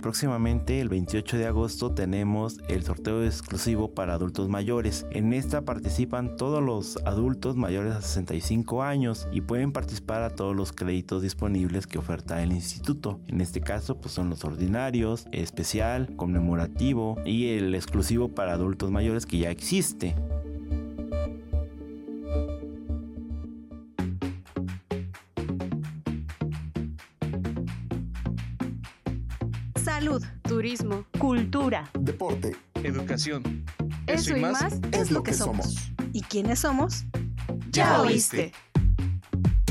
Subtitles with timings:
[0.00, 5.06] Próximamente, el 28 de agosto, tenemos el sorteo exclusivo para adultos mayores.
[5.10, 10.56] En esta participan todos los adultos mayores a 65 años y pueden participar a todos
[10.56, 13.20] los créditos disponibles que oferta el instituto.
[13.26, 19.26] En este caso, pues son los ordinarios, especial, conmemorativo y el exclusivo para adultos mayores
[19.26, 20.14] que ya existe.
[31.70, 33.64] Cultura, deporte, educación.
[34.06, 35.76] Eso, y más, es lo que somos.
[36.12, 37.04] ¿Y quiénes somos?
[37.70, 38.52] Ya oíste.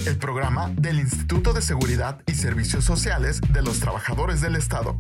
[0.06, 4.98] El programa del Instituto de Seguridad y Servicios Sociales de los Trabajadores del Estado.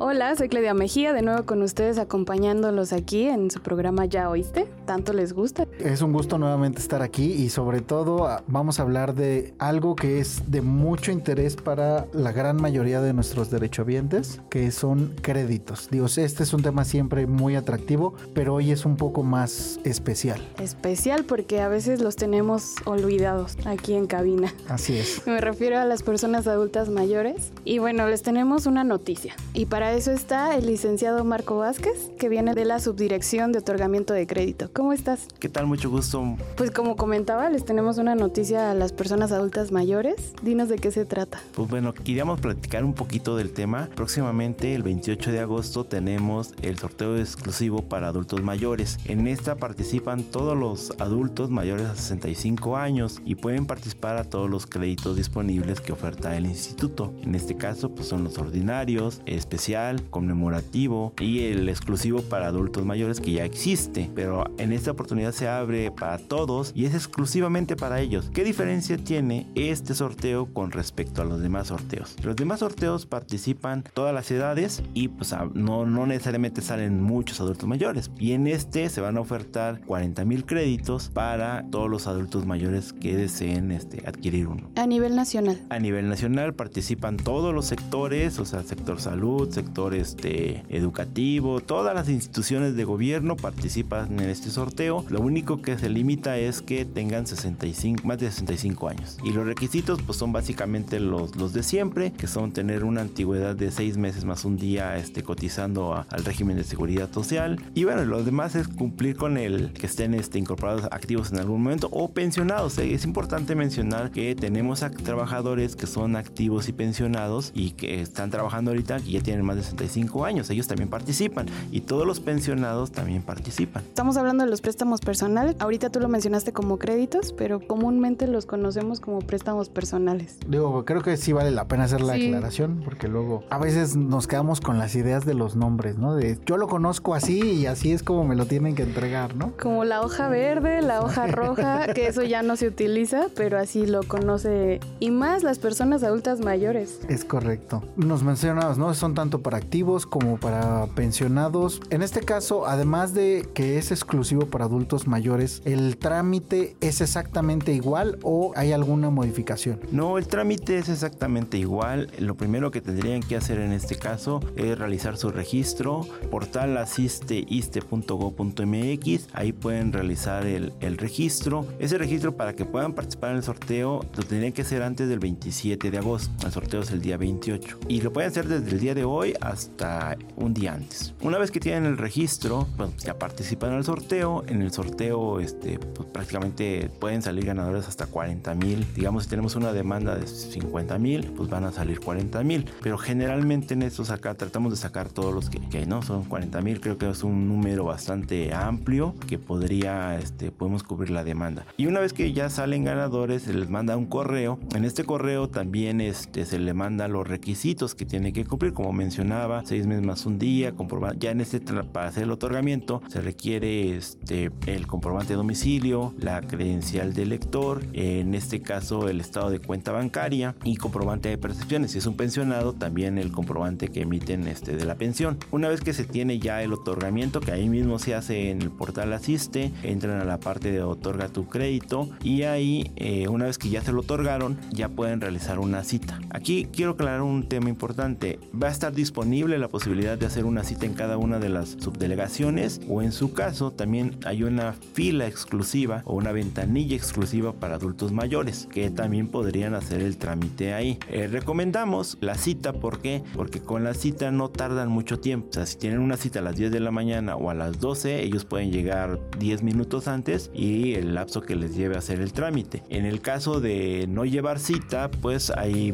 [0.00, 4.66] Hola, soy Claudia Mejía, de nuevo con ustedes acompañándolos aquí en su programa Ya Oíste.
[4.84, 5.67] ¿Tanto les gusta?
[5.78, 9.94] Es un gusto nuevamente estar aquí y sobre todo ah, vamos a hablar de algo
[9.94, 15.88] que es de mucho interés para la gran mayoría de nuestros derechohabientes, que son créditos.
[15.88, 20.44] Digo, este es un tema siempre muy atractivo, pero hoy es un poco más especial.
[20.60, 24.52] Especial porque a veces los tenemos olvidados aquí en cabina.
[24.68, 25.22] Así es.
[25.26, 27.52] Me refiero a las personas adultas mayores.
[27.64, 29.34] Y bueno, les tenemos una noticia.
[29.54, 34.12] Y para eso está el licenciado Marco Vázquez, que viene de la Subdirección de Otorgamiento
[34.12, 34.70] de Crédito.
[34.72, 35.28] ¿Cómo estás?
[35.38, 35.67] ¿Qué tal?
[35.68, 36.36] Mucho gusto.
[36.56, 40.32] Pues como comentaba, les tenemos una noticia a las personas adultas mayores.
[40.42, 41.40] Dinos de qué se trata.
[41.54, 43.90] Pues bueno, queríamos platicar un poquito del tema.
[43.94, 48.98] Próximamente, el 28 de agosto, tenemos el sorteo exclusivo para adultos mayores.
[49.04, 54.48] En esta participan todos los adultos mayores a 65 años y pueden participar a todos
[54.48, 57.12] los créditos disponibles que oferta el instituto.
[57.22, 63.20] En este caso, pues son los ordinarios, especiales conmemorativo y el exclusivo para adultos mayores
[63.20, 68.00] que ya existe, pero en esta oportunidad se abre para todos y es exclusivamente para
[68.00, 68.30] ellos.
[68.32, 72.16] ¿Qué diferencia tiene este sorteo con respecto a los demás sorteos?
[72.22, 77.68] Los demás sorteos participan todas las edades y pues no, no necesariamente salen muchos adultos
[77.68, 78.10] mayores.
[78.18, 82.92] Y en este se van a ofertar 40 mil créditos para todos los adultos mayores
[82.92, 84.70] que deseen este, adquirir uno.
[84.76, 85.60] A nivel nacional.
[85.70, 91.60] A nivel nacional participan todos los sectores, o sea, sector salud, sector sector este, educativo,
[91.60, 95.04] todas las instituciones de gobierno participan en este sorteo.
[95.08, 99.18] Lo único que se limita es que tengan 65, más de 65 años.
[99.24, 103.56] Y los requisitos pues son básicamente los, los de siempre, que son tener una antigüedad
[103.56, 107.60] de 6 meses más un día este, cotizando al régimen de seguridad social.
[107.74, 111.62] Y bueno, lo demás es cumplir con el que estén este, incorporados activos en algún
[111.62, 112.78] momento o pensionados.
[112.78, 118.30] Es importante mencionar que tenemos a trabajadores que son activos y pensionados y que están
[118.30, 120.50] trabajando ahorita y ya tienen más de 65 años.
[120.50, 123.82] Ellos también participan y todos los pensionados también participan.
[123.84, 125.37] Estamos hablando de los préstamos personales.
[125.58, 130.38] Ahorita tú lo mencionaste como créditos, pero comúnmente los conocemos como préstamos personales.
[130.46, 134.26] Digo, creo que sí vale la pena hacer la aclaración porque luego a veces nos
[134.26, 136.14] quedamos con las ideas de los nombres, ¿no?
[136.14, 139.52] De yo lo conozco así y así es como me lo tienen que entregar, ¿no?
[139.60, 143.86] Como la hoja verde, la hoja roja, que eso ya no se utiliza, pero así
[143.86, 147.00] lo conoce y más las personas adultas mayores.
[147.08, 147.82] Es correcto.
[147.96, 148.92] Nos mencionabas, ¿no?
[148.94, 151.80] Son tanto para activos como para pensionados.
[151.90, 157.72] En este caso, además de que es exclusivo para adultos mayores, ¿el trámite es exactamente
[157.72, 159.80] igual o hay alguna modificación?
[159.92, 162.10] No, el trámite es exactamente igual.
[162.18, 166.06] Lo primero que tendrían que hacer en este caso es realizar su registro.
[166.30, 169.28] Portal asisteiste.go.mx.
[169.32, 171.66] Ahí pueden realizar el, el registro.
[171.78, 175.18] Ese registro para que puedan participar en el sorteo lo tendrían que hacer antes del
[175.18, 176.46] 27 de agosto.
[176.46, 177.78] El sorteo es el día 28.
[177.88, 181.14] Y lo pueden hacer desde el día de hoy hasta un día antes.
[181.22, 184.44] Una vez que tienen el registro, pues ya participan el sorteo.
[184.46, 185.07] En el sorteo,
[185.40, 188.84] este, pues prácticamente pueden salir ganadores hasta 40 mil.
[188.94, 192.66] Digamos, si tenemos una demanda de 50 mil, pues van a salir 40 mil.
[192.82, 196.80] Pero generalmente en estos acá tratamos de sacar todos los que, no son 40 mil.
[196.80, 201.64] Creo que es un número bastante amplio que podría, este, podemos cubrir la demanda.
[201.76, 204.58] Y una vez que ya salen ganadores, se les manda un correo.
[204.74, 208.92] En este correo también este, se le manda los requisitos que tiene que cumplir, como
[208.92, 209.28] mencioné
[209.64, 213.96] seis meses más un día, comprobar ya en este para hacer el otorgamiento se requiere
[213.96, 219.60] este el comprobante de domicilio, la credencial del lector, en este caso el estado de
[219.60, 221.92] cuenta bancaria y comprobante de percepciones.
[221.92, 225.38] Si es un pensionado, también el comprobante que emiten este de la pensión.
[225.52, 228.72] Una vez que se tiene ya el otorgamiento, que ahí mismo se hace en el
[228.72, 233.56] portal Asiste, entran a la parte de otorga tu crédito y ahí eh, una vez
[233.56, 236.18] que ya se lo otorgaron, ya pueden realizar una cita.
[236.30, 238.40] Aquí quiero aclarar un tema importante.
[238.60, 241.76] Va a estar disponible la posibilidad de hacer una cita en cada una de las
[241.78, 247.76] subdelegaciones o en su caso también hay una fila exclusiva o una ventanilla exclusiva para
[247.76, 250.98] adultos mayores que también podrían hacer el trámite ahí.
[251.08, 252.98] Eh, recomendamos la cita, ¿por?
[253.34, 255.48] Porque con la cita no tardan mucho tiempo.
[255.50, 257.78] O sea, si tienen una cita a las 10 de la mañana o a las
[257.78, 262.20] 12, ellos pueden llegar 10 minutos antes y el lapso que les lleve a hacer
[262.20, 262.82] el trámite.
[262.88, 265.92] En el caso de no llevar cita, pues hay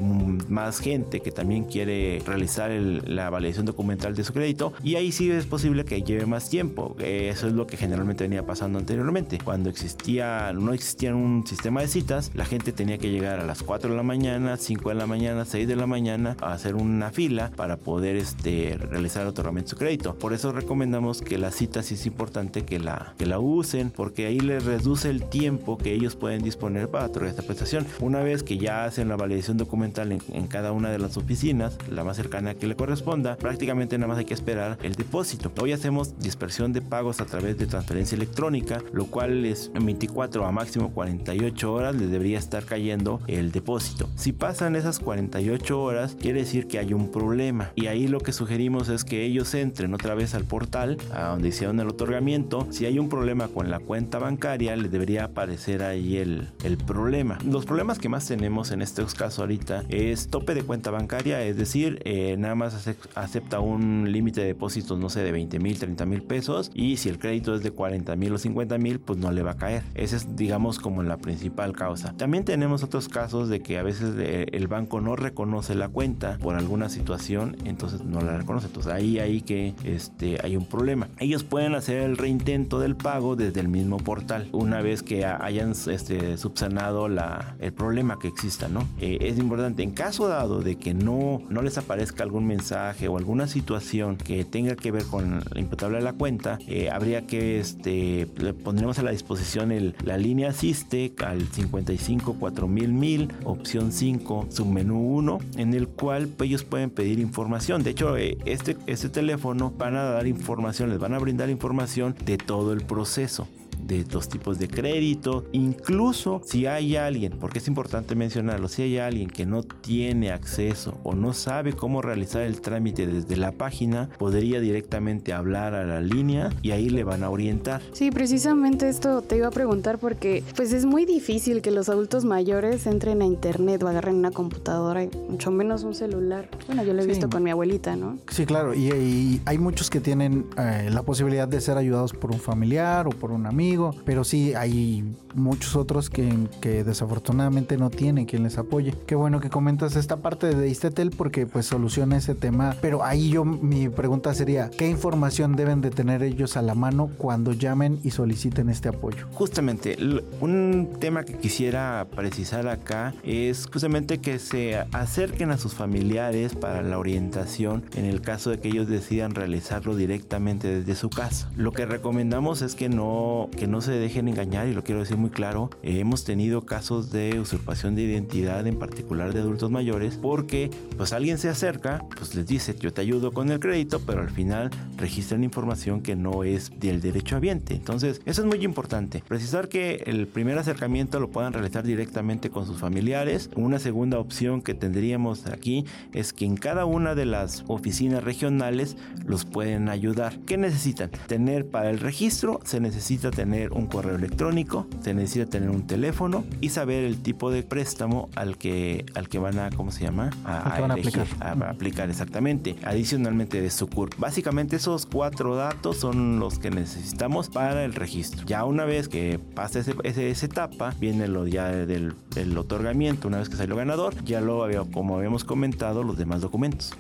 [0.49, 5.31] más gente que también quiere realizar la validación documental de su crédito y ahí sí
[5.31, 6.97] es posible que lleve más tiempo.
[6.99, 9.39] Eso es lo que generalmente venía pasando anteriormente.
[9.43, 13.63] Cuando existía, no existía un sistema de citas, la gente tenía que llegar a las
[13.63, 17.11] 4 de la mañana, 5 de la mañana, 6 de la mañana a hacer una
[17.11, 20.15] fila para poder este, realizar el otorgamiento de su crédito.
[20.15, 24.27] Por eso recomendamos que la cita sí es importante que la, que la usen porque
[24.27, 27.87] ahí les reduce el tiempo que ellos pueden disponer para otorgar esta prestación.
[27.99, 31.77] Una vez que ya hacen la validación documental en, en cada una de las oficinas,
[31.91, 35.51] la más cercana que le corresponda, prácticamente nada más hay que esperar el depósito.
[35.61, 40.53] Hoy hacemos dispersión de pagos a través de transferencia electrónica, lo cual es 24 a
[40.53, 44.09] máximo 48 horas les debería estar cayendo el depósito.
[44.17, 47.73] Si pasan esas 48 horas, quiere decir que hay un problema.
[47.75, 51.49] Y ahí lo que sugerimos es que ellos entren otra vez al portal, a donde
[51.49, 52.67] hicieron el otorgamiento.
[52.71, 57.39] Si hay un problema con la cuenta bancaria, les debería aparecer ahí el, el problema.
[57.45, 61.57] Los problemas que más tenemos en estos casos ahorita es tope de cuenta bancaria, es
[61.57, 66.07] decir, eh, nada más acepta un límite de depósitos, no sé, de 20 mil, 30
[66.07, 66.71] mil pesos.
[66.75, 69.53] Y si el crédito es de 40 mil o 50 mil, pues no le va
[69.53, 69.83] a caer.
[69.95, 72.13] Ese es, digamos, como la principal causa.
[72.17, 76.39] También tenemos otros casos de que a veces eh, el banco no reconoce la cuenta
[76.39, 78.67] por alguna situación, entonces no la reconoce.
[78.67, 81.09] Entonces ahí hay que este, hay un problema.
[81.19, 85.73] Ellos pueden hacer el reintento del pago desde el mismo portal una vez que hayan
[85.73, 88.87] este, subsanado la, el problema que exista, ¿no?
[89.01, 93.19] Eh, es importante, en caso dado de que no, no les aparezca algún mensaje o
[93.19, 97.59] alguna situación que tenga que ver con la imputable de la cuenta, eh, habría que
[97.59, 98.27] este,
[98.63, 105.17] pondremos a la disposición el, la línea asiste al 55 4000 mil, opción 5, submenú
[105.17, 107.83] 1, en el cual ellos pueden pedir información.
[107.83, 112.15] De hecho, eh, este, este teléfono van a dar información, les van a brindar información
[112.25, 113.49] de todo el proceso
[113.83, 118.99] de los tipos de crédito, incluso si hay alguien, porque es importante mencionarlo, si hay
[118.99, 124.09] alguien que no tiene acceso o no sabe cómo realizar el trámite desde la página,
[124.19, 127.83] podría directamente hablar a la línea y ahí le van a orientar.
[127.93, 132.25] Sí, precisamente esto te iba a preguntar porque pues es muy difícil que los adultos
[132.25, 136.49] mayores entren a internet o agarren una computadora, mucho menos un celular.
[136.67, 138.19] Bueno, yo lo he visto con mi abuelita, ¿no?
[138.31, 142.39] Sí, claro, y, hay muchos que tienen eh, la posibilidad de ser ayudados por un
[142.39, 143.74] familiar o por un amigo
[144.05, 145.05] pero sí hay
[145.35, 148.95] muchos otros que, que, desafortunadamente no tienen quien les apoye.
[149.07, 153.31] Qué bueno que comentas esta parte de Istetel porque pues soluciona ese tema, pero ahí
[153.31, 158.01] yo mi pregunta sería, ¿qué información deben de tener ellos a la mano cuando llamen
[158.05, 159.27] y soliciten este apoyo?
[159.33, 159.97] Justamente,
[160.41, 166.83] un tema que quisiera precisar acá es justamente que se acerquen a sus familiares para
[166.83, 171.51] la orientación en el caso de que ellos decidan realizarlo directamente desde su casa.
[171.57, 175.17] Lo que recomendamos es que no, que no se dejen engañar y lo quiero decir
[175.17, 180.71] muy claro, hemos tenido casos de usurpación de identidad en particular de adultos mayores porque
[180.97, 184.31] pues alguien se acerca, pues les dice yo te ayudo con el crédito, pero al
[184.31, 187.75] final registran información que no es del derecho habiente.
[187.75, 192.67] Entonces eso es muy importante, precisar que el primer acercamiento lo puedan realizar directamente con
[192.67, 193.51] sus familiares.
[193.55, 198.97] Una segunda opción que tendríamos aquí es que en cada una de las oficinas regionales
[199.25, 200.39] los pueden ayudar.
[200.41, 201.11] ¿Qué necesitan?
[201.27, 205.87] Tener para el registro se necesita tener tener un correo electrónico, se necesita tener un
[205.87, 210.03] teléfono y saber el tipo de préstamo al que, al que van a, ¿cómo se
[210.03, 210.31] llama?
[210.47, 211.27] A, aplicar.
[211.41, 212.77] A, aplicar exactamente.
[212.85, 214.19] Adicionalmente de su CURP.
[214.19, 218.47] Básicamente esos cuatro datos son los que necesitamos para el registro.
[218.47, 223.39] Ya una vez que pasa ese, esa etapa, viene lo ya del, del otorgamiento, una
[223.39, 226.95] vez que salió ganador, ya lo había, como habíamos comentado, los demás documentos.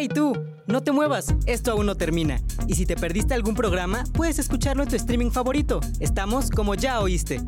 [0.00, 0.32] ¡Hey tú!
[0.66, 2.40] No te muevas, esto aún no termina.
[2.66, 5.78] Y si te perdiste algún programa, puedes escucharlo en tu streaming favorito.
[5.98, 7.42] Estamos como ya oíste.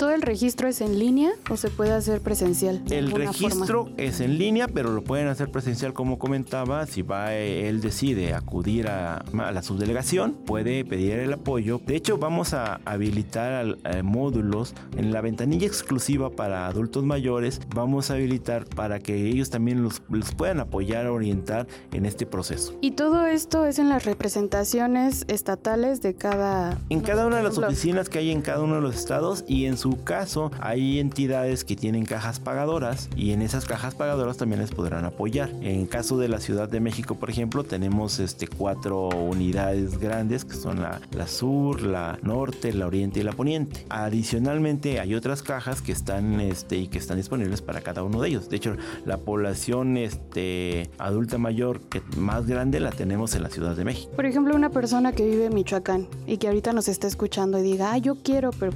[0.00, 2.82] Todo el registro es en línea o se puede hacer presencial?
[2.88, 6.86] El registro es en línea, pero lo pueden hacer presencial como comentaba.
[6.86, 11.82] Si va él decide acudir a, la subdelegación, puede pedir el apoyo.
[11.84, 17.60] De hecho, vamos a habilitar eh, módulos en la ventanilla exclusiva para adultos mayores.
[17.74, 22.74] Vamos a habilitar para que ellos también los, los puedan apoyar, orientar en este proceso.
[22.80, 26.78] Y todo esto es en las representaciones estatales de cada...
[26.88, 29.66] En cada una de las oficinas que hay en cada uno de los estados y
[29.66, 34.60] en su caso hay entidades que tienen cajas pagadoras y en esas cajas pagadoras también
[34.60, 35.50] les podrán apoyar.
[35.60, 40.54] En caso de la Ciudad de México, por ejemplo, tenemos este cuatro unidades grandes que
[40.54, 43.86] son la, la sur, la norte, la oriente y la poniente.
[43.88, 48.28] Adicionalmente hay otras cajas que están este y que están disponibles para cada uno de
[48.28, 48.48] ellos.
[48.48, 53.76] De hecho, la población este adulta mayor que más grande la tenemos en la Ciudad
[53.76, 54.10] de México.
[54.14, 57.62] Por ejemplo, una persona que vive en Michoacán y que ahorita nos está escuchando y
[57.62, 58.72] diga, ah, yo quiero, pero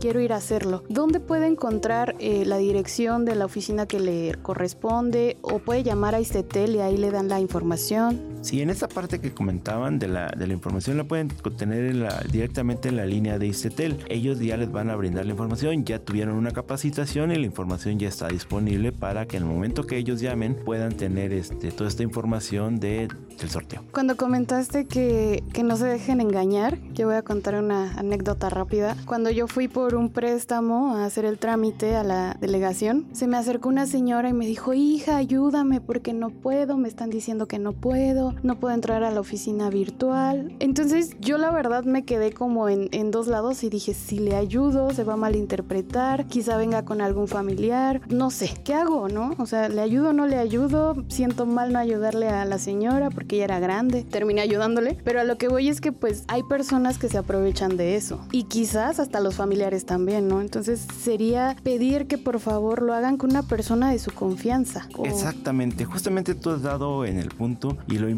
[0.00, 0.40] quiero ir a
[0.88, 6.14] ¿Dónde puede encontrar eh, la dirección de la oficina que le corresponde o puede llamar
[6.14, 8.37] a Istetel y ahí le dan la información?
[8.40, 12.88] Sí, en esta parte que comentaban de la, de la información la pueden obtener directamente
[12.88, 14.04] en la línea de Istetel.
[14.08, 17.98] Ellos ya les van a brindar la información, ya tuvieron una capacitación y la información
[17.98, 21.88] ya está disponible para que en el momento que ellos llamen puedan tener este, toda
[21.88, 23.82] esta información de, del sorteo.
[23.92, 28.96] Cuando comentaste que, que no se dejen engañar, yo voy a contar una anécdota rápida.
[29.06, 33.36] Cuando yo fui por un préstamo a hacer el trámite a la delegación, se me
[33.36, 37.58] acercó una señora y me dijo, hija, ayúdame porque no puedo, me están diciendo que
[37.58, 40.52] no puedo, no puedo entrar a la oficina virtual.
[40.60, 44.36] Entonces yo la verdad me quedé como en, en dos lados y dije, si le
[44.36, 49.34] ayudo, se va a malinterpretar, quizá venga con algún familiar, no sé, ¿qué hago, no?
[49.38, 50.96] O sea, ¿le ayudo o no le ayudo?
[51.08, 55.24] Siento mal no ayudarle a la señora porque ella era grande, terminé ayudándole, pero a
[55.24, 59.00] lo que voy es que pues hay personas que se aprovechan de eso y quizás
[59.00, 60.40] hasta los familiares también, ¿no?
[60.40, 64.88] Entonces sería pedir que por favor lo hagan con una persona de su confianza.
[65.04, 68.17] Exactamente, justamente tú has dado en el punto y lo importante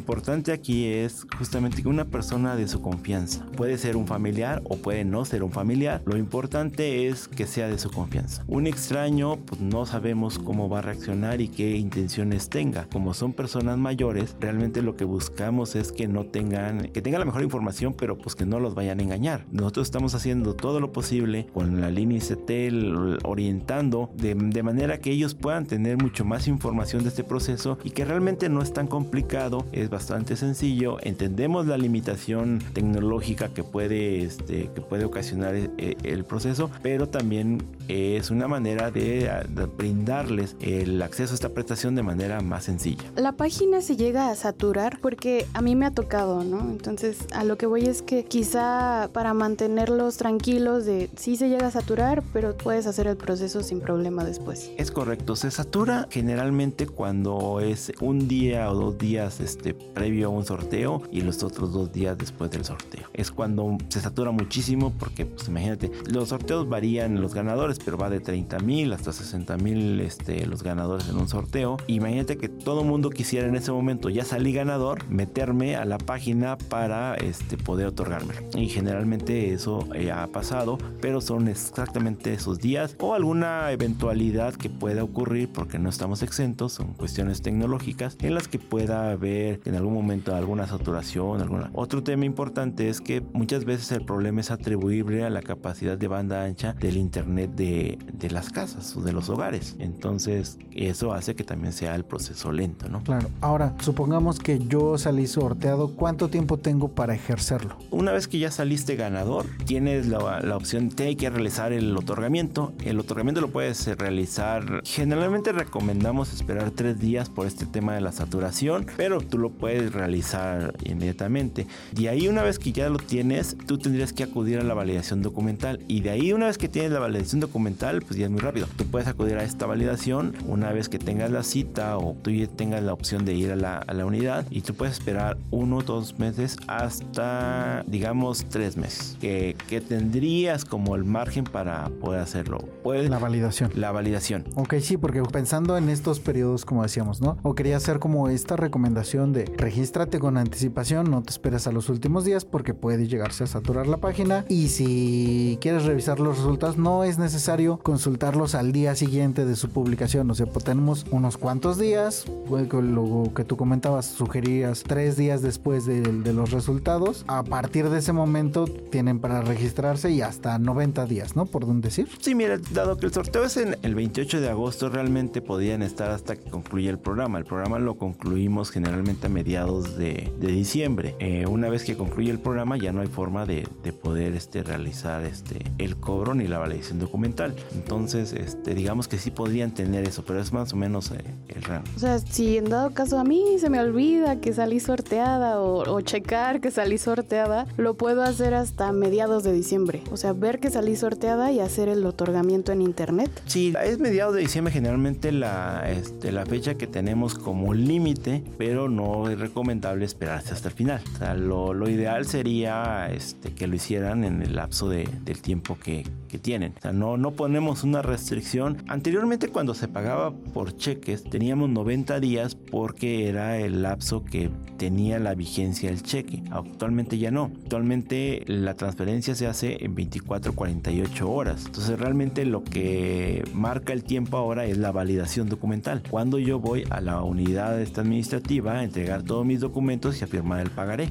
[0.53, 3.45] aquí es justamente que una persona de su confianza.
[3.57, 6.03] Puede ser un familiar o puede no ser un familiar.
[6.05, 8.45] Lo importante es que sea de su confianza.
[8.47, 12.87] Un extraño, pues no sabemos cómo va a reaccionar y qué intenciones tenga.
[12.93, 17.27] Como son personas mayores, realmente lo que buscamos es que no tengan, que tengan la
[17.27, 19.47] mejor información, pero pues que no los vayan a engañar.
[19.51, 25.35] Nosotros estamos haciendo todo lo posible con la línea ICT orientando de, manera que ellos
[25.35, 29.67] puedan tener mucho más información de este proceso y que realmente no es tan complicado,
[29.73, 36.25] es bastante sencillo, entendemos la limitación tecnológica que puede, este, que puede ocasionar eh, el
[36.25, 42.03] proceso, pero también es una manera de, de, brindarles el acceso a esta prestación de
[42.03, 43.05] manera más sencilla.
[43.17, 46.61] La página se llega a saturar porque a mí me ha tocado, ¿no?
[46.71, 51.69] Entonces a lo que voy es que quizá para mantenerlos tranquilos de sí se llega
[51.69, 54.71] a saturar, pero puedes hacer el proceso sin problema después.
[54.77, 60.31] Es correcto, se satura generalmente cuando es un día o dos días este, previo a
[60.31, 63.07] un sorteo y los otros dos días después del sorteo.
[63.13, 68.11] Es cuando se satura muchísimo porque, pues imagínate, los sorteos varían los ganadores, pero va
[68.11, 71.77] de 30 mil hasta 60 mil este, los ganadores en un sorteo.
[71.87, 76.57] Imagínate que todo mundo quisiera en ese momento, ya salí ganador, meterme a la página
[76.57, 78.41] para este, poder otorgármelo.
[78.55, 84.71] Y generalmente eso eh, ha pasado, pero son exactamente esos días o alguna eventualidad que
[84.71, 89.75] pueda ocurrir porque no estamos exentos, son cuestiones tecnológicas en las que pueda haber en
[89.75, 91.71] algún momento alguna saturación, alguna.
[91.75, 96.09] Otro tema importante es que muchas veces el problema es atribuible a la capacidad de
[96.09, 99.77] banda ancha del internet de, de las casas o de los hogares.
[99.79, 103.03] Entonces, eso hace que también sea el proceso lento, ¿no?
[103.03, 103.29] Claro.
[103.41, 107.77] Ahora, supongamos que yo salí sorteado, ¿cuánto tiempo tengo para ejercerlo?
[107.91, 112.73] Una vez que ya saliste ganador, tienes la, la opción, hay que realizar el otorgamiento.
[112.85, 114.83] El otorgamiento lo puedes realizar.
[114.85, 119.93] Generalmente recomendamos esperar tres días por este tema de la saturación, pero tú lo puedes
[119.93, 121.67] realizar inmediatamente.
[121.93, 125.23] De ahí una vez que ya lo tienes, tú tendrías que acudir a la validación
[125.23, 125.81] documental.
[125.89, 127.60] Y de ahí una vez que tienes la validación documental,
[128.07, 128.67] pues ya es muy rápido.
[128.77, 132.47] Tú puedes acudir a esta validación una vez que tengas la cita o tú ya
[132.47, 135.79] tengas la opción de ir a la, a la unidad y tú puedes esperar uno
[135.79, 139.17] o dos meses hasta, digamos, tres meses.
[139.21, 142.59] Que, que tendrías como el margen para poder hacerlo.
[142.83, 143.71] Puede, la validación.
[143.75, 144.45] La validación.
[144.55, 147.37] Ok, sí, porque pensando en estos periodos, como decíamos, ¿no?
[147.43, 151.89] O quería hacer como esta recomendación de regístrate con anticipación, no te esperes a los
[151.89, 156.77] últimos días porque puede llegarse a saturar la página y si quieres revisar los resultados
[156.77, 160.31] no es necesario necesario consultarlos al día siguiente de su publicación.
[160.31, 165.87] O sea, pues tenemos unos cuantos días, lo que tú comentabas, sugerías tres días después
[165.87, 166.03] de,
[166.35, 167.25] los resultados.
[167.29, 171.47] A partir de ese momento tienen para registrarse y hasta 90 días, ¿no?
[171.47, 172.09] Por dónde decir.
[172.21, 176.11] Sí, mira, dado que el sorteo es en el 28 de agosto, realmente podían estar
[176.11, 177.39] hasta que concluya el programa.
[177.39, 181.17] El programa lo concluimos generalmente a mediados de, diciembre.
[181.21, 184.63] Eh, una vez que concluye el programa ya no hay forma de, de, poder este,
[184.63, 187.30] realizar este, el cobro ni la validación documental.
[187.75, 191.19] Entonces, este, digamos que sí podrían tener eso, pero es más o menos eh,
[191.49, 191.85] el rango.
[191.97, 195.91] O sea, si en dado caso a mí se me olvida que salí sorteada o,
[195.91, 200.03] o checar que salí sorteada, lo puedo hacer hasta mediados de diciembre.
[200.11, 203.31] O sea, ver que salí sorteada y hacer el otorgamiento en internet.
[203.47, 208.89] Sí, es mediados de diciembre generalmente la, este, la fecha que tenemos como límite, pero
[208.89, 211.03] no es recomendable esperarse hasta el final.
[211.15, 215.41] O sea, lo, lo ideal sería este, que lo hicieran en el lapso de, del
[215.41, 216.75] tiempo que, que tienen.
[216.79, 218.79] O sea, no, no ponemos una restricción.
[218.89, 225.19] Anteriormente cuando se pagaba por cheques teníamos 90 días porque era el lapso que tenía
[225.19, 226.43] la vigencia del cheque.
[226.51, 227.51] Actualmente ya no.
[227.63, 231.67] Actualmente la transferencia se hace en 24 48 horas.
[231.67, 236.03] Entonces realmente lo que marca el tiempo ahora es la validación documental.
[236.11, 240.61] Cuando yo voy a la unidad administrativa a entregar todos mis documentos y a firmar
[240.61, 241.11] el pagaré.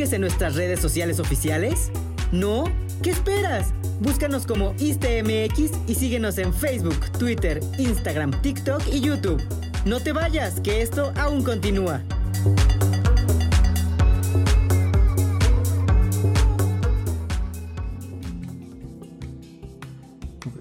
[0.00, 1.92] Sigues en nuestras redes sociales oficiales?
[2.32, 2.64] ¿No?
[3.02, 3.74] ¿Qué esperas?
[4.00, 9.42] Búscanos como ISTMX y síguenos en Facebook, Twitter, Instagram, TikTok y YouTube.
[9.84, 12.00] No te vayas, que esto aún continúa.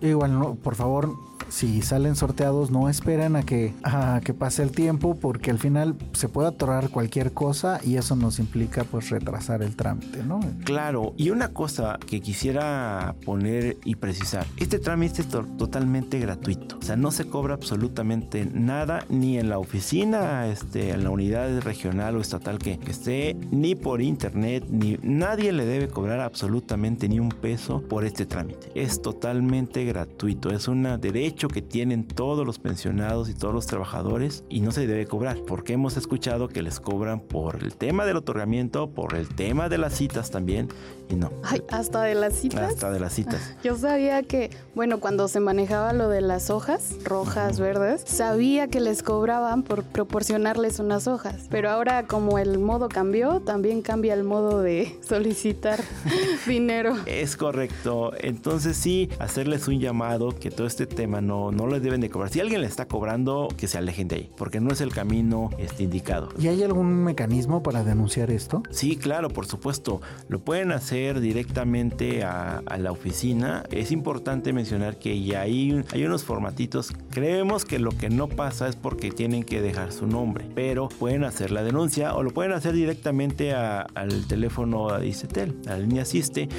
[0.02, 1.16] Igual, no, por favor,
[1.50, 5.96] si salen sorteados no esperen a que, a que pase el tiempo porque al final
[6.14, 10.40] se puede atorar cualquier cosa y eso nos implica pues retrasar el trámite, ¿no?
[10.64, 16.78] Claro, y una cosa que quisiera poner y precisar, este trámite es to totalmente gratuito,
[16.78, 21.62] o sea, no se cobra absolutamente nada ni en la oficina, este, en la unidad
[21.62, 27.10] regional o estatal que, que esté, ni por internet, ni nadie le debe cobrar absolutamente
[27.10, 28.72] ni un peso por este trámite.
[28.76, 34.44] Es totalmente gratuito, es un derecho que tienen todos los pensionados y todos los trabajadores
[34.50, 38.18] y no se debe cobrar, porque hemos escuchado que les cobran por el tema del
[38.18, 40.70] otorgamiento, por el tema de las citas también,
[41.10, 41.32] y no.
[41.44, 42.74] Ay, hasta de las citas.
[42.74, 43.56] Hasta de las citas.
[43.64, 48.80] Yo sabía que, bueno, cuando se manejaba lo de las hojas, rojas, verdes, sabía que
[48.80, 54.24] les cobraban por proporcionarles unas hojas, pero ahora como el modo cambió, también cambia el
[54.24, 55.80] modo de solicitar
[56.48, 56.96] dinero.
[57.06, 62.02] Es correcto, entonces sí, hacerles un llamado que todo este tema no, no les deben
[62.02, 62.32] de cobrar.
[62.32, 65.50] Si alguien le está cobrando, que se alejen de ahí, porque no es el camino
[65.58, 66.30] este, indicado.
[66.40, 68.64] ¿Y hay algún mecanismo para denunciar esto?
[68.72, 70.02] Sí, claro, por supuesto.
[70.28, 73.64] Lo pueden hacer directamente a, a la oficina.
[73.72, 76.94] Es importante mencionar que ya hay, hay unos formatitos.
[77.12, 81.24] Creemos que lo que no pasa es porque tienen que dejar su nombre, pero pueden
[81.24, 85.80] hacer la denuncia o lo pueden hacer directamente a, al teléfono de ICETEL, a la
[85.80, 86.50] línea Asiste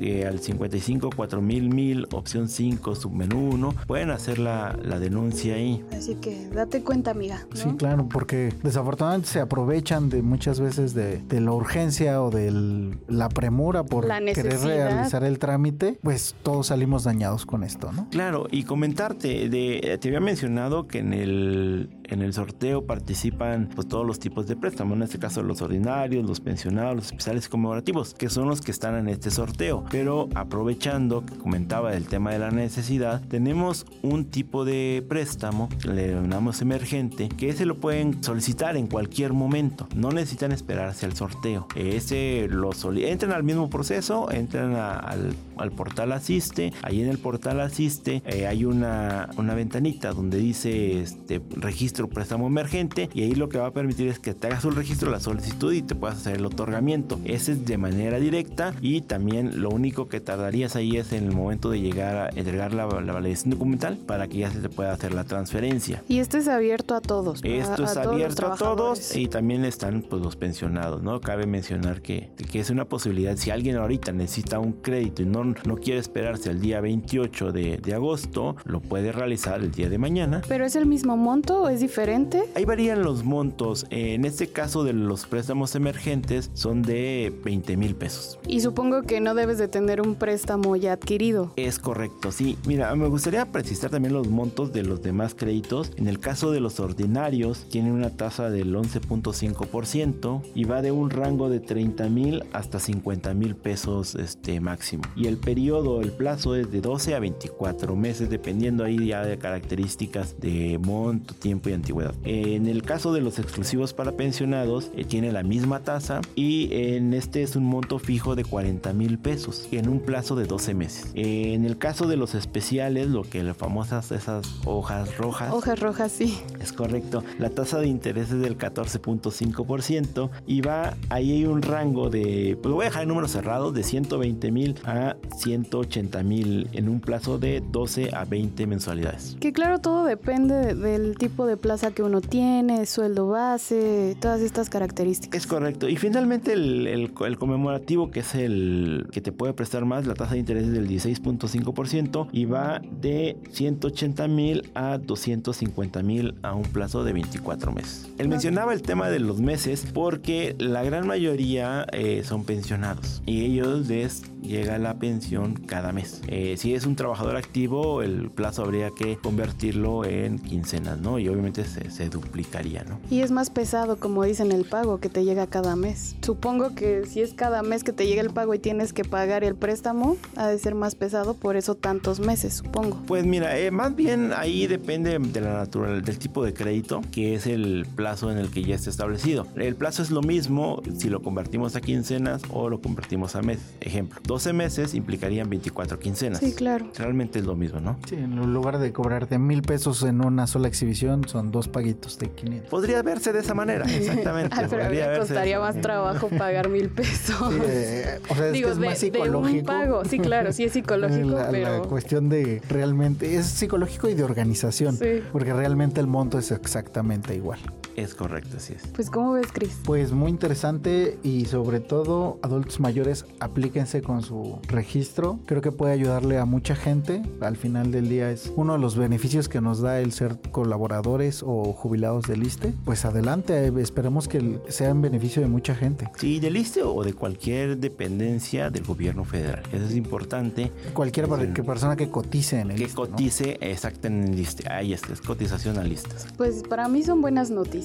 [0.00, 5.84] eh, al 55 4000 1000 opción 5 submenú 1 pueden hacer la, la, denuncia ahí
[5.96, 7.56] así que date cuenta amiga ¿no?
[7.56, 12.98] sí claro porque desafortunadamente se aprovechan de muchas veces de, de la urgencia o de
[13.08, 18.46] la premura por querer realizar el trámite pues todos salimos dañados con esto no claro
[18.50, 24.04] y comentarte de te había mencionado que en el en el sorteo participan pues, todos
[24.04, 28.28] los tipos de préstamos, en este caso los ordinarios, los pensionados, los especiales conmemorativos, que
[28.28, 29.84] son los que están en este sorteo.
[29.90, 36.08] Pero aprovechando que comentaba del tema de la necesidad, tenemos un tipo de préstamo le
[36.08, 41.66] denominamos emergente, que ese lo pueden solicitar en cualquier momento, no necesitan esperarse al sorteo.
[41.76, 45.34] Ese lo entran al mismo proceso, entran al,
[45.72, 51.40] portal Asiste, ahí en el portal Asiste eh, hay una, una ventanita donde dice este,
[51.56, 54.74] registro préstamo emergente y ahí lo que va a permitir es que te hagas un
[54.74, 57.20] registro, la solicitud y te puedas hacer el otorgamiento.
[57.24, 61.32] Ese es de manera directa y también lo único que tardarías ahí es en el
[61.32, 64.92] momento de llegar a entregar la, la validación documental para que ya se te pueda
[64.92, 66.02] hacer la transferencia.
[66.08, 67.40] Y esto es abierto a todos.
[67.44, 71.20] Esto a, es a abierto todos a todos y también están pues los pensionados, ¿no?
[71.20, 73.36] Cabe mencionar que, que es una posibilidad.
[73.36, 77.78] Si alguien ahorita necesita un crédito y no, no quiere esperarse al día 28 de,
[77.78, 80.42] de agosto, lo puede realizar el día de mañana.
[80.48, 82.44] ¿Pero es el mismo monto o es diferente?
[82.54, 83.86] Ahí varían los montos.
[83.90, 88.38] En este caso de los préstamos emergentes son de 20 mil pesos.
[88.46, 91.52] Y supongo que no debes de tener un préstamo ya adquirido.
[91.56, 92.58] Es correcto, sí.
[92.66, 95.92] Mira, me gustaría precisar también los montos de los demás créditos.
[95.96, 101.10] En el caso de los ordinarios, tienen una tasa del 11.5% y va de un
[101.10, 105.02] rango de 30 mil hasta 50 mil pesos este, máximo.
[105.16, 109.38] Y el periodo, el plazo es de 12 a 24 meses, dependiendo ahí ya de
[109.38, 112.14] características de monto, tiempo y antigüedad.
[112.24, 117.14] En el caso de los exclusivos para pensionados, eh, tiene la misma tasa y en
[117.14, 121.10] este es un monto fijo de 40 mil pesos en un plazo de 12 meses.
[121.14, 125.52] En el caso de los especiales, lo que las famosas esas hojas rojas.
[125.52, 126.38] Hojas rojas, sí.
[126.60, 127.24] Es correcto.
[127.38, 132.74] La tasa de interés es del 14.5% y va, ahí hay un rango de, pues
[132.74, 137.38] voy a dejar el número cerrado, de 120 mil a 180 mil en un plazo
[137.38, 139.36] de 12 a 20 mensualidades.
[139.40, 144.68] Que claro, todo depende del tipo de plaza que uno tiene, sueldo base, todas estas
[144.68, 145.40] características.
[145.40, 145.88] Es correcto.
[145.88, 150.14] Y finalmente el, el, el conmemorativo, que es el que te puede prestar más, la
[150.14, 156.54] tasa de interés es del 16.5% y va de 180 mil a 250 mil a
[156.54, 158.08] un plazo de 24 meses.
[158.16, 163.44] Él mencionaba el tema de los meses porque la gran mayoría eh, son pensionados y
[163.44, 166.22] ellos les llega la pensión cada mes.
[166.28, 171.18] Eh, si es un trabajador activo, el plazo habría que convertirlo en quincenas, ¿no?
[171.18, 172.98] Y obviamente se, se duplicaría, ¿no?
[173.10, 176.16] Y es más pesado, como dicen, el pago que te llega cada mes.
[176.22, 179.44] Supongo que si es cada mes que te llega el pago y tienes que pagar
[179.44, 182.98] el préstamo, ha de ser más pesado, por eso tantos meses, supongo.
[183.06, 187.34] Pues mira, eh, más bien ahí depende de la natural, del tipo de crédito, que
[187.34, 189.46] es el plazo en el que ya está establecido.
[189.56, 193.58] El plazo es lo mismo si lo convertimos a quincenas o lo convertimos a mes.
[193.80, 196.40] Ejemplo, 12 meses implicarían 24 quincenas.
[196.40, 196.90] Sí, claro.
[196.96, 197.98] Realmente es lo mismo, ¿no?
[198.08, 202.30] Sí, en lugar de cobrarte mil pesos en una sola exhibición, son dos paguitos de
[202.30, 202.70] 500.
[202.70, 204.56] Podría verse de esa manera, exactamente.
[204.58, 207.36] Ah, pero a mí me costaría más trabajo pagar mil pesos.
[207.50, 209.52] Sí, eh, o sea, es, Digo, que es de, más psicológico.
[209.52, 210.04] De un pago.
[210.04, 211.82] Sí, claro, sí es psicológico, la, pero...
[211.82, 214.96] La cuestión de realmente, es psicológico y de organización.
[214.96, 215.22] Sí.
[215.32, 217.60] Porque realmente el monto es exactamente igual.
[217.96, 218.86] Es correcto, así es.
[218.88, 219.78] Pues, ¿cómo ves, Cris?
[219.84, 225.38] Pues muy interesante y sobre todo, adultos mayores, aplíquense con su registro.
[225.46, 227.22] Creo que puede ayudarle a mucha gente.
[227.40, 231.42] Al final del día es uno de los beneficios que nos da el ser colaboradores
[231.42, 232.72] o jubilados del ISTE.
[232.84, 236.08] Pues adelante, esperemos que sea en beneficio de mucha gente.
[236.16, 239.62] Sí, del ISTE o de cualquier dependencia del gobierno federal.
[239.72, 240.70] Eso es importante.
[240.94, 243.66] Cualquier que persona que cotice en el Que ISTE, cotice ¿no?
[243.66, 244.70] exacto en el ISTE.
[244.70, 246.14] Ahí está, es cotización al ISTE.
[246.36, 247.79] Pues para mí son buenas noticias,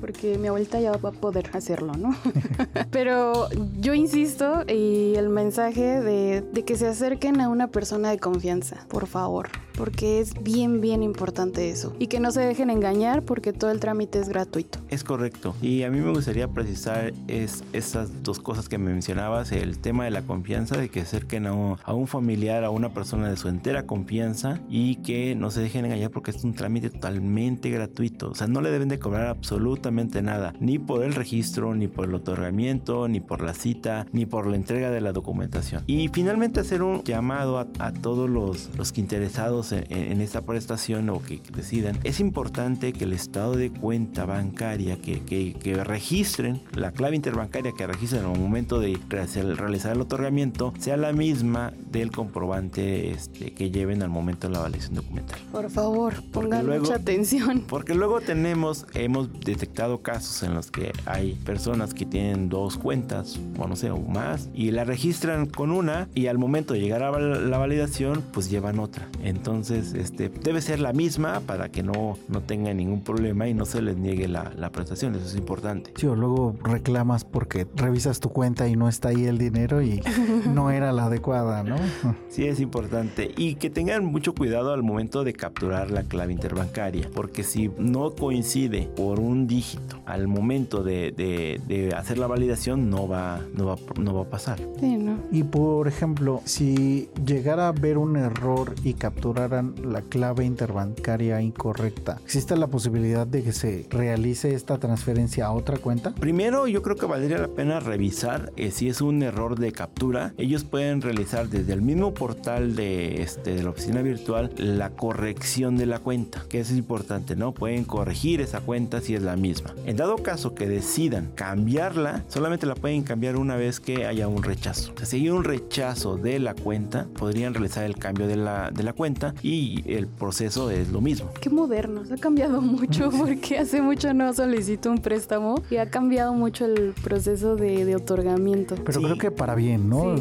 [0.00, 2.14] porque mi abuelita ya va a poder hacerlo, ¿no?
[2.90, 3.48] Pero
[3.80, 8.86] yo insisto y el mensaje de, de que se acerquen a una persona de confianza,
[8.88, 9.48] por favor
[9.80, 11.96] porque es bien, bien importante eso.
[11.98, 14.78] Y que no se dejen engañar porque todo el trámite es gratuito.
[14.90, 15.54] Es correcto.
[15.62, 20.04] Y a mí me gustaría precisar es, esas dos cosas que me mencionabas, el tema
[20.04, 23.38] de la confianza, de que acerquen a un, a un familiar, a una persona de
[23.38, 28.32] su entera confianza y que no se dejen engañar porque es un trámite totalmente gratuito.
[28.32, 32.04] O sea, no le deben de cobrar absolutamente nada, ni por el registro, ni por
[32.04, 35.84] el otorgamiento, ni por la cita, ni por la entrega de la documentación.
[35.86, 40.42] Y finalmente hacer un llamado a, a todos los, los que interesados en, en, esta
[40.42, 45.82] prestación o que decidan, es importante que el estado de cuenta bancaria, que, que, que
[45.84, 51.72] registren, la clave interbancaria que registren al momento de realizar el otorgamiento, sea la misma
[51.90, 55.38] del comprobante este, que lleven al momento de la validación documental.
[55.52, 57.64] Por favor, pongan luego, mucha atención.
[57.68, 63.38] Porque luego tenemos, hemos detectado casos en los que hay personas que tienen dos cuentas,
[63.58, 67.02] o no sé, o más, y la registran con una y al momento de llegar
[67.02, 69.08] a la validación, pues llevan otra.
[69.22, 73.52] Entonces, entonces, este, debe ser la misma para que no, no tenga ningún problema y
[73.52, 75.14] no se les niegue la, la, prestación.
[75.14, 75.92] Eso es importante.
[75.96, 80.00] Sí, o luego reclamas porque revisas tu cuenta y no está ahí el dinero y
[80.54, 81.76] no era la adecuada, ¿no?
[82.30, 83.32] Sí, es importante.
[83.36, 88.14] Y que tengan mucho cuidado al momento de capturar la clave interbancaria, porque si no
[88.14, 93.66] coincide por un dígito al momento de, de, de hacer la validación, no va, no
[93.66, 94.58] va, no va a pasar.
[94.78, 95.18] Sí, ¿no?
[95.32, 102.18] Y por ejemplo, si llegara a haber un error y capturar la clave interbancaria incorrecta,
[102.24, 106.14] ¿existe la posibilidad de que se realice esta transferencia a otra cuenta?
[106.14, 110.32] Primero, yo creo que valdría la pena revisar eh, si es un error de captura.
[110.38, 115.76] Ellos pueden realizar desde el mismo portal de, este, de la oficina virtual la corrección
[115.76, 117.52] de la cuenta, que es importante, ¿no?
[117.52, 119.74] Pueden corregir esa cuenta si es la misma.
[119.86, 124.42] En dado caso que decidan cambiarla, solamente la pueden cambiar una vez que haya un
[124.42, 124.92] rechazo.
[125.00, 128.82] O si hay un rechazo de la cuenta, podrían realizar el cambio de la, de
[128.82, 131.30] la cuenta y el proceso es lo mismo.
[131.40, 136.34] Qué moderno, ha cambiado mucho porque hace mucho no solicito un préstamo y ha cambiado
[136.34, 138.76] mucho el proceso de, otorgamiento.
[138.84, 140.14] Pero creo que para bien, ¿no?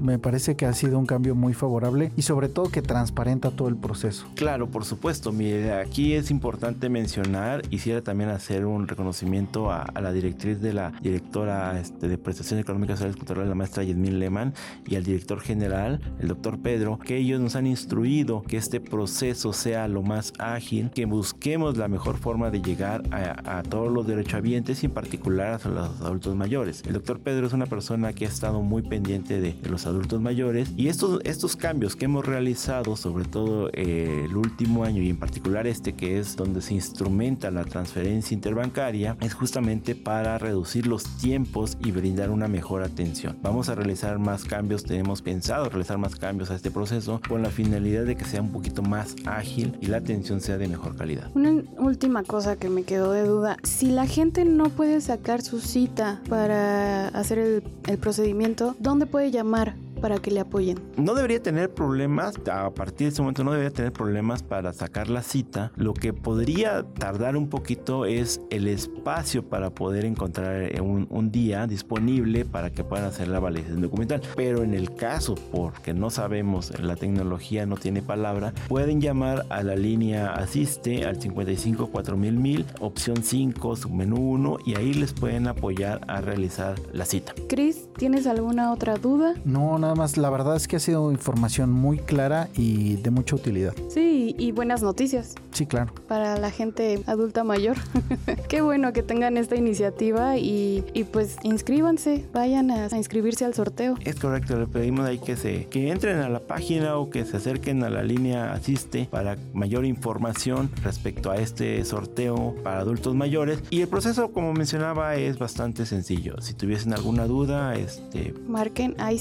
[0.00, 3.68] Me parece que ha sido un cambio muy favorable y sobre todo que transparenta todo
[3.68, 4.26] el proceso.
[4.34, 5.32] Claro, por supuesto.
[5.32, 10.92] Mire, aquí es importante mencionar, quisiera también hacer un reconocimiento a, la directriz de la
[11.02, 14.54] directora este, de Prestaciones Económicas Sociales Culturales, la maestra Yasmín Lehmann,
[14.86, 19.52] y al director general, el doctor Pedro, que ellos nos han instruido que este proceso
[19.52, 24.82] sea lo más ágil, que busquemos la mejor forma de llegar a, todos los derechohabientes
[24.82, 26.82] y en particular a los adultos mayores.
[26.86, 30.72] El doctor Pedro es una persona que ha estado muy pendiente de, los adultos mayores
[30.76, 35.18] y estos, estos cambios que hemos realizado, sobre todo eh, el último año y en
[35.18, 41.04] particular este que es donde se instrumenta la transferencia interbancaria, es justamente para reducir los
[41.18, 43.36] tiempos y brindar una mejor atención.
[43.42, 47.50] Vamos a realizar más cambios, tenemos pensado realizar más cambios a este proceso con la
[47.50, 51.28] finalidad de que sea un poquito más ágil y la atención sea de mejor calidad.
[51.34, 55.60] Una última cosa que me quedó de duda, si la gente no puede sacar su
[55.60, 59.74] cita para hacer el, el procedimiento, ¿dónde puede llamar?
[60.00, 60.78] Para que le apoyen.
[60.96, 65.08] No debería tener problemas, a partir de ese momento no debería tener problemas para sacar
[65.08, 65.72] la cita.
[65.76, 71.66] Lo que podría tardar un poquito es el espacio para poder encontrar un, un día
[71.66, 74.22] disponible para que puedan hacer la validación documental.
[74.36, 79.62] Pero en el caso, porque no sabemos, la tecnología no tiene palabra, pueden llamar a
[79.62, 82.38] la línea Asiste al 55 4000
[82.80, 87.34] opción 5, submenú 1 y ahí les pueden apoyar a realizar la cita.
[87.48, 89.34] Chris, ¿tienes alguna otra duda?
[89.44, 93.36] No, nada más, la verdad es que ha sido información muy clara y de mucha
[93.36, 93.74] utilidad.
[93.88, 95.34] Sí, y buenas noticias.
[95.52, 95.92] Sí, claro.
[96.06, 97.76] Para la gente adulta mayor.
[98.48, 103.96] Qué bueno que tengan esta iniciativa y, pues inscríbanse, vayan a, inscribirse al sorteo.
[104.04, 107.36] Es correcto, le pedimos ahí que se que entren a la página o que se
[107.36, 113.62] acerquen a la línea Asiste para mayor información respecto a este sorteo para adultos mayores.
[113.70, 116.40] Y el proceso, como mencionaba, es bastante sencillo.
[116.40, 119.12] Si tuviesen alguna duda, este marquen a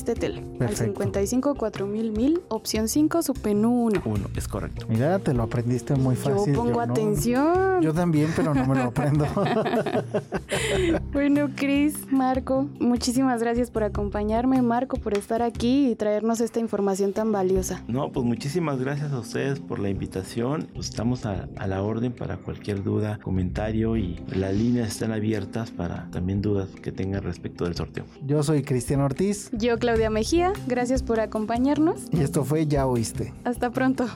[0.58, 0.70] Tele.
[0.70, 4.02] Al 55 4000 mil, opción 5, su penú 1.
[4.04, 4.86] 1, es correcto.
[4.90, 6.54] Mira, te lo aprendiste muy fácil.
[6.54, 7.82] Yo pongo atención.
[7.82, 9.26] Yo también, pero no me lo aprendo.
[11.14, 17.14] bueno, Cris, Marco, muchísimas gracias por acompañarme, Marco, por estar aquí y traernos esta información
[17.14, 17.84] tan valiosa.
[17.88, 20.68] No, pues muchísimas gracias a ustedes por la invitación.
[20.74, 25.72] Pues estamos a, a la orden para cualquier duda, comentario y las líneas están abiertas
[25.72, 28.06] para también dudas que tengan respecto del sorteo.
[28.26, 29.50] Yo soy Cristian Ortiz.
[29.52, 32.02] Yo, Claudia Mejía, gracias por acompañarnos.
[32.12, 33.34] Y esto fue Ya Oíste.
[33.44, 34.08] Hasta pronto.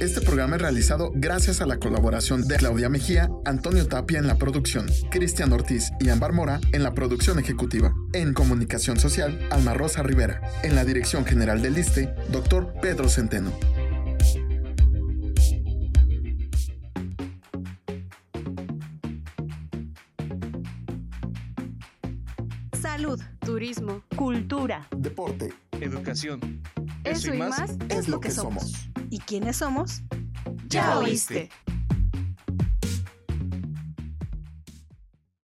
[0.00, 4.38] Este programa es realizado gracias a la colaboración de Claudia Mejía, Antonio Tapia en la
[4.38, 7.92] producción, Cristian Ortiz y Ambar Mora en la producción ejecutiva.
[8.14, 10.40] En comunicación social, Alma Rosa Rivera.
[10.62, 13.52] En la dirección general del ISTE, doctor Pedro Centeno.
[24.50, 26.60] Cultura, deporte, educación.
[27.04, 28.90] Eso, y más, es lo que somos.
[29.08, 30.02] ¿Y quiénes somos?
[30.66, 31.50] Ya oíste.